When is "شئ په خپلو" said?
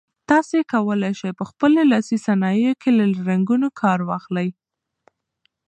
1.19-1.79